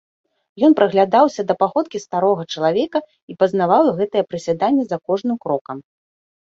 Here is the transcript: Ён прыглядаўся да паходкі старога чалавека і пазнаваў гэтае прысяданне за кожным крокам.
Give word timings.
Ён 0.67 0.71
прыглядаўся 0.79 1.41
да 1.51 1.55
паходкі 1.61 2.01
старога 2.05 2.43
чалавека 2.57 2.99
і 3.05 3.31
пазнаваў 3.45 3.93
гэтае 4.03 4.23
прысяданне 4.33 4.83
за 4.91 4.97
кожным 5.07 5.37
крокам. 5.49 5.77